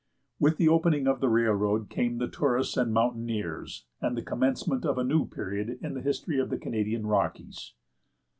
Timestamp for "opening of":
0.67-1.19